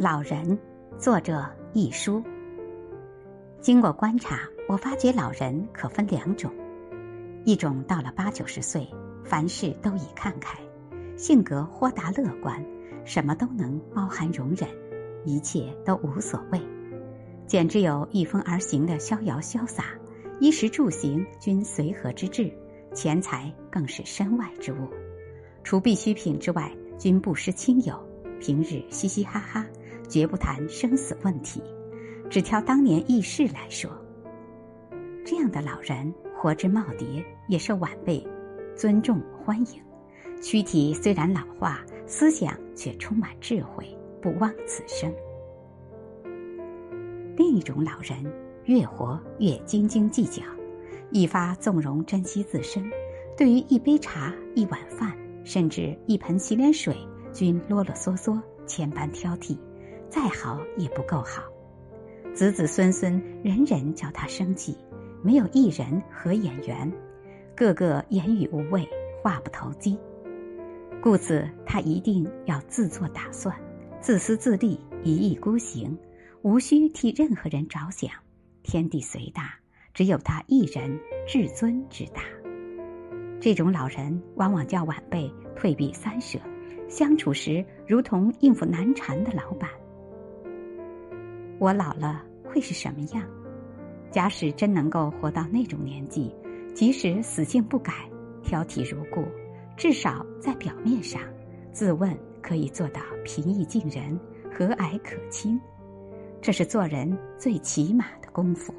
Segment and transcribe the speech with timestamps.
[0.00, 0.56] 老人，
[0.96, 2.22] 作者一书。
[3.60, 6.52] 经过观察，我发觉老人可分两种：
[7.44, 8.86] 一种到了八九十岁，
[9.24, 10.56] 凡事都已看开，
[11.16, 12.64] 性格豁达乐观，
[13.04, 14.68] 什么都能包含容忍，
[15.24, 16.60] 一切都无所谓，
[17.48, 19.86] 简直有御风而行的逍遥潇洒，
[20.38, 22.52] 衣食住行均随和之至，
[22.94, 24.88] 钱财更是身外之物，
[25.64, 28.00] 除必需品之外，均不失亲友，
[28.38, 29.66] 平日嘻嘻哈哈。
[30.08, 31.62] 绝不谈生死问题，
[32.30, 33.90] 只挑当年轶事来说。
[35.24, 38.26] 这样的老人活之耄耋，也受晚辈
[38.74, 39.82] 尊重欢迎。
[40.40, 43.84] 躯体虽然老化，思想却充满智慧，
[44.22, 45.12] 不枉此生。
[47.36, 48.24] 另一种老人，
[48.64, 50.42] 越活越斤斤计较，
[51.10, 52.90] 一发纵容珍惜自身，
[53.36, 55.12] 对于一杯茶、一碗饭，
[55.44, 56.96] 甚至一盆洗脸水，
[57.32, 59.58] 均啰啰嗦嗦，千般挑剔。
[60.10, 61.42] 再好也不够好，
[62.34, 64.76] 子子孙孙人人叫他生气，
[65.22, 66.90] 没有一人合眼缘，
[67.54, 68.88] 个个言语无味，
[69.22, 69.98] 话不投机。
[71.02, 73.54] 故此，他一定要自作打算，
[74.00, 75.96] 自私自利，一意孤行，
[76.42, 78.10] 无需替任何人着想。
[78.62, 79.54] 天地虽大，
[79.94, 82.22] 只有他一人至尊之大。
[83.40, 86.38] 这种老人往往叫晚辈退避三舍，
[86.88, 89.70] 相处时如同应付难缠的老板。
[91.58, 93.22] 我老了会是什么样？
[94.10, 96.34] 假使真能够活到那种年纪，
[96.74, 97.92] 即使死性不改、
[98.42, 99.24] 挑剔如故，
[99.76, 101.20] 至少在表面上，
[101.72, 104.18] 自问可以做到平易近人、
[104.50, 105.60] 和蔼可亲，
[106.40, 108.72] 这是做人最起码的功夫。